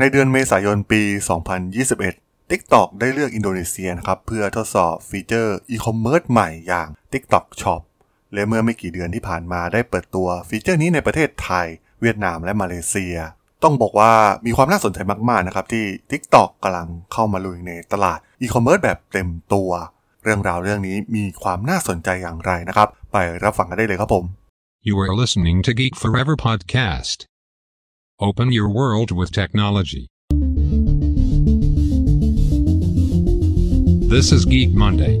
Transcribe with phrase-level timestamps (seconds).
[0.00, 1.02] ในเดือนเมษายนปี
[1.76, 7.82] 2021 TikTok ได้เลือกอินโดนีเซียนะครับเพื่อทดสอบฟีเจอร์อีคอมเมิร์ซใหม่อย่าง TikTok Shop
[8.34, 11.66] และเมื่อไม่กี่เดือนที่ผ่านมาได้เปิดตัวฟีเจอร์นี้ในประเทศไทย
[12.00, 13.16] เวียดนามและมาเลเซีย
[13.62, 14.12] ต้องบอกว่า
[14.46, 14.98] มีความน่าสนใจ
[15.28, 19.70] มากๆนะครับที่ TikTok กำลังเข้ามาลุยในตลาดอีคอมเมิร์ซแบบเต็มตัว
[20.24, 24.24] เรื่องราวเรื่องนี้มีความน่าสนใจอย่างไรนะครับ ไปรับฟังกันได้เลยครับผม
[24.88, 27.27] You are listening to Geek Forever podcast.
[28.20, 30.08] Open your world with technology.
[34.12, 35.14] This is Geek Monday.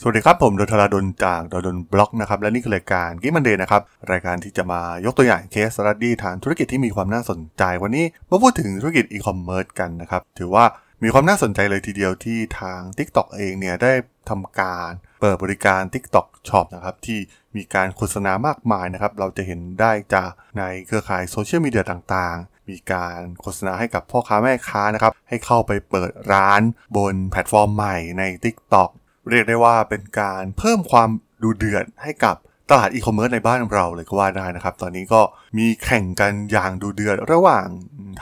[0.00, 10.64] สวัสดีครับ ผมดลธราดลจากด.ดล็อกนะครับ และนี่คือรายการ Geek Monday นะครับ รายการที่จะมายกตัวอย่าง case study ทางธุรกิจที่มีความน่าสนใจวันนี้มาพูดถึงธุรกิจอีคอมเมิร์ซกันนะครับ ถือว่า
[11.02, 13.92] มีความน่าสนใจเลยทีเดียวที่ทาง TikTok เองเนี่ยได้
[14.30, 14.90] ทำการ
[15.20, 17.18] เปิดบริการ TikTok Shop นะครับที่
[17.56, 26.62] มีการโฆษณามากมายนะครับ เราจะเห็นได้จากในเครือข่ายโซเชียลมีเดียต่างๆ มีการโฆษณาให้กับพ่อค้าแม่ค้านะครับ ให้เข้าไปเปิดร้าน
[26.96, 28.90] บนแพลตฟอร์มใหม่ใน TikTok
[29.30, 31.08] เรียกได้ว่าเป็นการเพิ่มความ
[31.42, 32.36] ดุเดือดให้กับ
[32.70, 35.20] ตลาดอีคอมเมิร์ซในบ้านเราเลยก็ว่าได้นะครับ ตอนนี้ก็
[35.58, 37.66] มีแข่งกันอย่างดุเดือดระหว่าง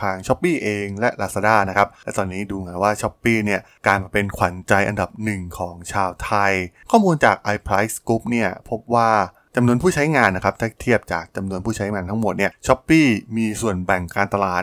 [0.01, 3.35] ทาง s h อ p e e เองและ Lazada นะครับและตอนนี้ดูเหมือนว่า s h อ p e
[3.37, 6.53] e เนี่ยกลายมาเป็นขวัญใจอันดับหนึ่งของชาวไทย
[6.91, 9.11] ข้อมูลจาก iPrice Group เนี่ยพบว่า
[9.57, 13.01] จำนวนผู้ใช้งานนะครับถ้าเทียบจากจำนวนผู้ใช้งานทั้งหมดเนี่ย Shopee
[13.37, 14.63] มีส่วนแบ่งการตลาด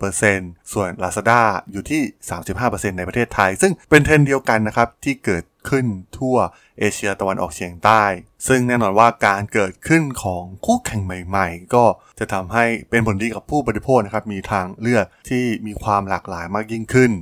[0.00, 1.40] 57%ส่วน Lazada
[1.72, 2.02] อยู่ที่
[2.50, 5.86] 35%ในประเทศไทย ซึ่งเป็นเทรนด์เดียวกันนะครับที่เกิด ขึ้น
[6.18, 6.36] ทั่ว
[6.78, 8.02] เอเชียตะวันออกเฉียงใต้
[8.48, 11.84] ซึ่งแน่นอนว่าการเกิดขึ้นของคู่แข่งใหม่ๆ ก็
[12.18, 17.12] จะทำให้เป็นผลดีกับผู้บริโภคนะครับมีทางเลือกที่มีความหลากหลายมากยิ่งขึ้น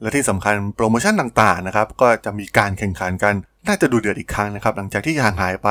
[0.00, 3.34] และที่สำคัญโปรโมชั่นต่างๆนะครับก็จะมีการแข่งขันกัน
[3.66, 5.70] น่าจะดูเดือดอีกครั้งนะครับหลังจากที่ห่างหายไป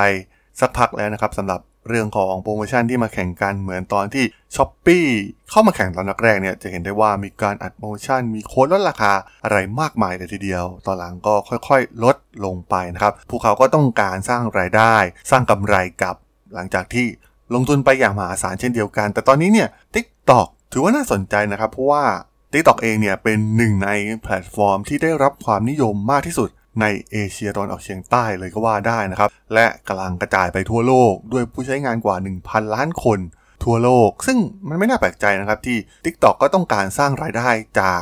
[0.59, 5.05] สักพักแล้วนะครับสำหรับ เรื่องของโปรโมชั่นที่มาแข่งกันเหมือนตอนที่ s h อ p e e
[5.49, 9.13] เข้ามาแข่งตอนแรกเนี่ยจะเห็นได้ว่ามีการอัดโปรโมชั่นมีโค้ดลดราคา
[9.43, 14.95] อะไรมากมายเลยทีเดียว ตอนหลังก็ค่อยๆ ลดลงไปนะครับพวกเขาก็ต้องการสร้างรายได้
[15.31, 16.15] สร้างกำไรกับ
[16.53, 17.07] หลังจากที่
[17.53, 22.03] ลงทุนไปอย่างมหาศาลเช่นเดียวกัน แต่ตอนนี้เนี่ย TikTok ถือว่าน่าสนใจนะครับ เพราะว่า
[22.51, 23.89] TikTok เองเนี่ยเป็นหนึ่งใน
[24.23, 26.49] แพลตฟอร์มที่ได้รับความนิยมมากที่สุด
[26.81, 32.15] ในเอเชียตะวันออกเฉียงใต้เลยก็ว่าได้นะครับ และกำลังกระจายไปทั่วโลก ด้วยผู้ใช้งานกว่า
[32.45, 33.19] 1,000 ล้านคน
[33.63, 37.49] ทั่วโลก ซึ่งมันไม่น่าแปลกใจนะครับที่ TikTok ก็ต้องการสร้างรายได้
[37.79, 38.01] จาก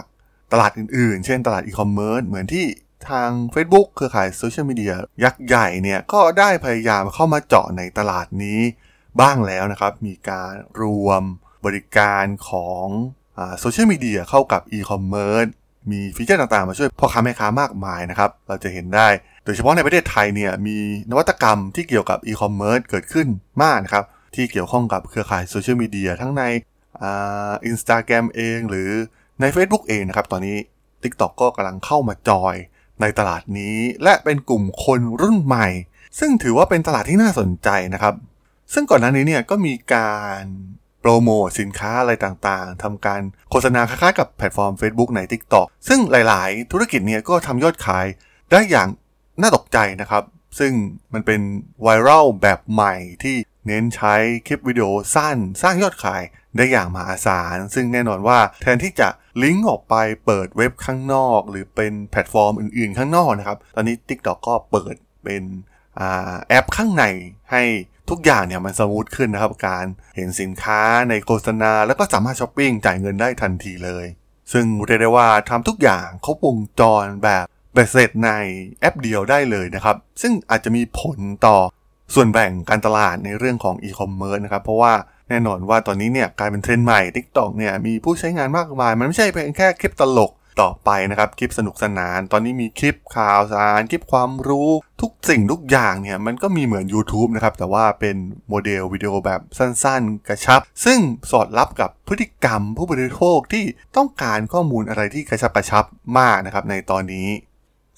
[0.52, 2.66] ตลาดอื่นๆ เช่นตลาดอีคอมเมิร์ซเหมือนที่
[3.10, 4.94] ทาง Facebook เครือข่ายโซเชียลมีเดีย
[5.24, 8.60] ยักษ์ใหญ่เนี่ย ก็ได้พยายามเข้ามาเจาะในตลาดนี้
[9.22, 11.22] บ้างแล้วนะครับ มีการรวม
[11.66, 12.88] บริการของ
[13.60, 15.46] โซเชียลมีเดียเข้ากับอีคอมเมิร์ซ
[15.92, 19.08] มีฟีเจอร์ต่างๆ มาช่วยพ่อค้าแม่ค้ามากมายนะครับ เราจะเห็นได้
[19.46, 20.78] โดยเฉพาะในประเทศไทยเนี่ยมี
[21.12, 23.28] นวัตกรรมที่เกี่ยวกับอีคอมเมิร์ซเกิดขึ้น
[23.64, 24.04] มากนะครับ
[24.36, 26.44] ที่เกี่ยวข้องกับเครือข่ายโซเชียลมีเดียทั้งใน
[27.66, 28.90] อินสตาแกรมเองหรือ
[29.42, 30.58] ใน Facebook เองนะครับ ตอนนี้
[31.04, 32.56] TikTok ก็กำลังเข้ามาจอย
[33.02, 35.68] ในตลาดนี้ และเป็นกลุ่มคนรุ่นใหม่
[36.20, 38.14] ซึ่งถือว่าเป็นตลาดที่น่าสนใจนะครับ
[38.74, 40.42] ซึ่งก่อนหน้านี้เนี่ยก็มีการ
[41.08, 43.22] โปรโมทสินค้าอะไรต่างๆ ทำการ
[43.52, 48.06] โฆษณาคล้ายๆกับแพลตฟอร์ม Facebook ใน TikTok ซึ่งหลายๆ ธุรกิจเนี่ยก็ทำยอดขาย
[48.52, 48.88] ได้อย่าง
[49.42, 50.24] น่าตกใจนะครับ
[50.60, 50.74] ซึ่ง
[51.14, 51.42] มันเป็น
[51.82, 53.36] ไวรัลแบบใหม่ที่
[53.68, 54.16] เน้นใช้
[54.48, 56.22] คลิปวิดีโอสั้นสร้างยอดขาย
[56.58, 59.10] ได้อย่างมหาศาล ซึ่งแน่นอนว่าแทนที่จะ
[59.44, 59.96] ลิงก์ออกไป
[60.26, 65.44] เปิดเว็บข้างนอก หรือเป็นแพลตฟอร์มอื่นๆ ข้างนอกนะครับ ตอนนี้ TikTok ก็เปิดเป็น
[66.48, 67.06] แอปข้างใน
[67.52, 67.64] ให้
[68.10, 69.86] ทุกอย่างเนี่ยมัน smooth ขึ้นนะครับ การ
[70.16, 74.06] เห็นสินค้าในโฆษณา แล้วก็สามารถช้อปปิ้งจ่ายเงินได้ทันทีเลย
[74.54, 78.32] ซึ่งเรียกได้ว่าทำทุกอย่างครบวงจรแบบเบ็ดเสร็จใน
[78.80, 81.58] แอปเดียวได้เลยนะครับ ซึ่งอาจจะมีผลต่อ
[82.14, 84.94] ส่วนแบ่งการตลาดในเรื่องของอีคอมเมิร์ซนะครับ เพราะว่า
[85.30, 94.70] แน่นอนว่าตอนนี้เนี่ยกลายเป็นเทรนด์ใหม่ TikTok เนี่ยมีผู้ใช้งานมากมาย มันไม่ใช่เพียงแค่คลิปตลก ทั่วไปนะครับ คลิปสนุกสนาน ตอนนี้มีคลิปข่าวสาร คลิปความรู้
[95.02, 98.16] ทุกสิ่งทุกอย่างเนี่ย มันก็มีเหมือน YouTube นะครับ แต่ว่าเป็น
[98.50, 101.00] โมเดลวิดีโอแบบสั้นๆ กระชับ ซึ่ง
[101.32, 103.64] สอดรับกับพฤติกรรมผู้บริโภคที่
[103.98, 105.86] ต้องการข้อมูลอะไรที่กระชับกระชับ
[106.20, 107.28] มากนะครับในตอนนี้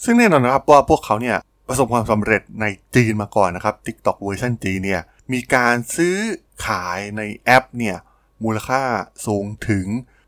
[0.04, 1.38] ซึ่งแน่นอนนะครับว่าพวกเขาเนี่ย
[1.68, 2.66] ประสบความสำเร็จใน
[2.96, 5.02] จีนมาก่อนนะครับ TikTok เวอร์ชันจีนเนี่ย
[5.34, 6.18] มีการซื้อ
[6.66, 7.98] ขายในแอปเนี่ย
[8.44, 8.82] มูลค่า
[9.26, 9.86] สูงถึง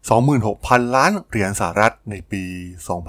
[0.07, 2.44] 26,000 ล้านเหรียญสหรัฐในปี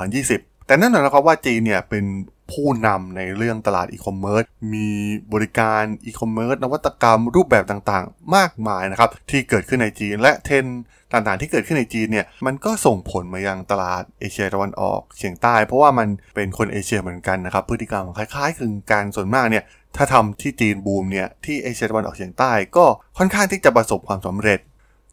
[0.01, 2.05] 2020 แต่นั่นหมายความว่าจีนเนี่ยเป็น
[2.53, 4.45] ผู้นำในเรื่องตลาดอีคอมเมิร์ซ
[4.75, 4.89] มี
[5.33, 10.65] บริการอีคอมเมิร์ซนวัตกรรมรูปแบบต่างๆ มากมายนะครับ ที่เกิดขึ้นในจีนและเทรนด์
[11.13, 19.65] ต่างๆ ที่เกิดขึ้นในจีนเนี่ย มันก็ส่งผลมายังตลาดเอเชียตะวันออกเฉียงใต้ เพราะว่ามันเป็นคนเอเชียเหมือนกันนะครับ พฤติกรรมคล้ายๆคลึงกันส่วนมากเนี่ย
[19.97, 22.85] ถ้าทำที่จีนบูมเนี่ย ที่เอเชียตะวันออกเฉียงใต้ก็
[23.19, 24.61] ค่อนข้างที่จะประสบความสำเร็จ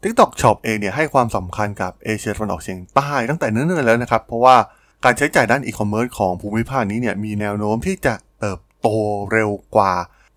[0.10, 4.56] TikTok Shop เองเนี่ยให้ความสำคัญกับเอเชียตะวันออกเฉียงใต้ตั้งแต่เนิ่นๆแล้วนะครับ เพราะว่า
[5.04, 8.88] การใช้จ่ายด้านอีคอมเมิร์ซของภูมิภาคนี้เนี่ยมีแนวโน้มที่จะเติบโต
[9.32, 9.94] เร็วกว่า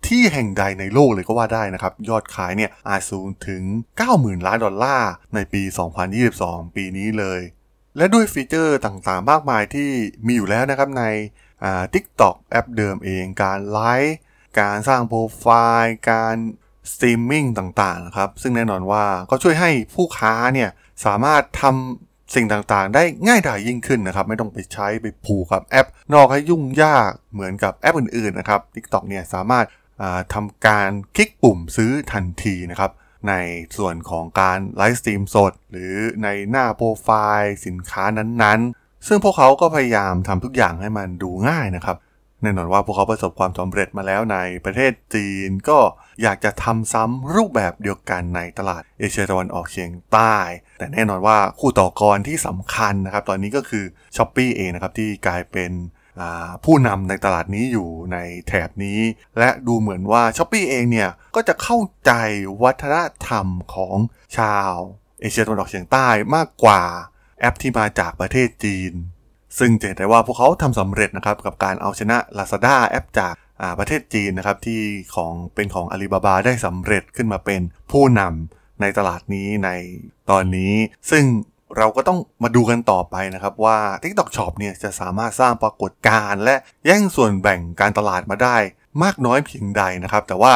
[0.07, 3.61] ที่แห่งใดในโลกเลยก็ว่าได้นะครับ ยอดขายเนี่ยอาจสูงถึง
[4.05, 5.61] 90,000 ล้านดอลลาร์ในปี
[6.19, 7.41] 2022 ปีนี้เลย
[7.97, 9.89] และด้วยฟีเจอร์ต่างๆ มากมายที่
[10.25, 11.03] มีอยู่แล้วนะครับใน
[11.63, 14.15] อ่า TikTok แอปเดิมเองการไลฟ์
[14.59, 15.45] การสร้างโปรไฟ
[15.83, 16.35] ล์ การ
[16.91, 17.45] สตรีมมิ่ง
[17.81, 20.69] ต่างๆนะครับ ซึ่งแน่นอนว่าก็ช่วยให้ผู้ค้าเนี่ย
[21.05, 29.65] สามารถทำสิ่งต่างๆ ได้ง่ายดายยิ่งขึ้นนะครับ ไม่ต้องไปใช้ไปผูกกับแอป นอกให้ยุ่งยากเหมือนกับแอปอื่นๆนะครับ TikTok เนี่ยสามารถ
[30.33, 32.91] ทำการคลิกปุ่มซื้อทันทีนะครับ
[33.29, 33.33] ใน
[33.77, 35.93] ส่วนของการไลฟ์สตรีมสด หรือ
[36.23, 41.97] ในหน้าโปรไฟล์ สินค้านั้นๆ ซึ่งพวกเขาก็พยายามทำทุกอย่างให้มันดูง่ายนะครับ
[42.43, 45.79] แน่นอนว่าพวกเขาประสบความสำเร็จมาแล้วในประเทศจีน ก็
[46.21, 50.35] อยากจะทำซ้ำรูปแบบเดียวกันในตลาดเอเชียตะวันออกเฉียงใต้
[50.79, 53.85] แต่แน่นอนว่าคู่ต่อกรที่สำคัญนะครับ ตอนนี้ก็คือ
[54.15, 55.71] Shopee เองนะครับที่กลายเป็น
[56.65, 58.17] ผู้นำในตลาดนี้อยู่ใน
[58.47, 58.99] แถบนี้
[59.39, 62.11] และดูเหมือนว่า s h อ p e e เองเนี่ย ก็จะเข้าใจ
[62.63, 62.95] วัฒน
[63.27, 63.97] ธรรมของ
[64.37, 64.73] ชาว
[65.21, 66.81] เอเชียตะวันออกเฉียงใต้มากกว่า
[67.39, 68.93] แอปที่มาจากประเทศจีน
[69.59, 73.33] ซึ่งเห็นได้ว่าพวกเขาทำสำเร็จนะครับกับการเอาชนะ Lazada แอปจาก
[73.79, 74.81] ประเทศจีนนะครับที่
[75.15, 77.61] ของเป็นของ Alibaba ได้สำเร็จขึ้นมาเป็น
[77.91, 79.69] ผู้นำในตลาดนี้ใน
[80.29, 80.73] ตอนนี้
[81.11, 81.23] ซึ่ง
[81.77, 86.55] เราก็ต้องมาดูกันต่อไปนะครับว่า TikTok Shop เนี่ยจะสามารถสร้างปรากฏการณ์และ
[86.85, 88.57] แย่งส่วนแบ่งการตลาดมาได้
[89.03, 90.53] มากน้อยเพียงใดนะครับ แต่ว่า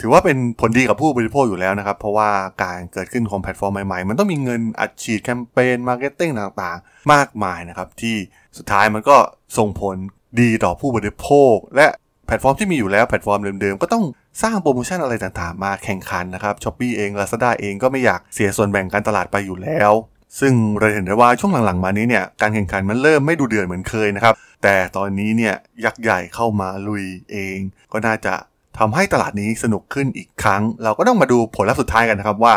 [0.00, 2.30] ถือว่าเป็นผลดีกับผู้บริโภคอยู่แล้วนะครับ เพราะว่า
[2.62, 6.30] การเกิดขึ้นของแพลตฟอร์มใหม่ๆ มันต้องมีเงินอัดฉีดแคมเปญ marketing
[6.62, 8.16] ต่างๆ มากมายนะครับ ที่
[8.58, 9.16] สุดท้ายมันก็
[9.58, 9.96] ส่งผล
[10.40, 11.86] ดีต่อผู้บริโภค และ
[12.26, 14.04] แพลตฟอร์มที่มีอยู่แล้วแพลตฟอร์มเดิมๆ ก็ต้อง
[14.42, 19.92] สร้างโปรโมชั่นอะไรต่างๆ มาแข่งขันนะครับ Shopee เอง Lazada เองก็ไม่อยากเสียส่วนแบ่งการตลาดไปอยู่แล้ว
[20.40, 25.54] ซึ่งเราเห็นได้ว่าช่วงหลังๆ มานี้เนี่ยการแข่งขันมันเริ่มไม่ดูเดือดเหมือนเคยนะครับแต่ตอนนี้เนี่ย
[25.84, 27.58] ยักษ์ใหญ่เข้ามาลุยเอง
[27.92, 28.34] ก็น่าจะ
[28.78, 32.54] ทำให้ตลาดนี้สนุกขึ้นอีกครั้ง เราก็ต้องมาดูผลลัพธ์สุดท้ายกันนะครับว่า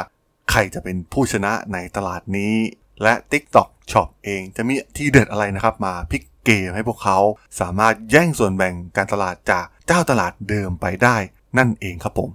[0.51, 2.55] ใครจะเป็นผู้ชนะในตลาดนี้
[3.03, 7.17] และ TikTok Shop เองจะมีที่เด็ดอะไรนะครับ มาพลิกเกมให้พวกเขา
[7.59, 11.17] สามารถแย่งส่วนแบ่งการตลาดจากเจ้าตลาดเดิมไปได้
[11.57, 12.29] นั่นเองครับผม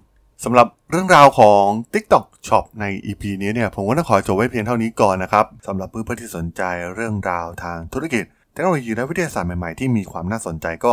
[0.44, 1.64] สำหรับเรื่องราวของ
[1.94, 6.62] TikTok Shop ใน EP นี้เนี่ยผมก็ต้องขอจบไว้เพียงเท่านี้ก่อนนะครับสำหรับเพื่อนๆที่สนใจ
[6.94, 10.92] เรื่องราวทางธุรกิจเทคโนโลยีและวิทยาศาสตร์ใหม่ๆที่มีความน่าสนใจก็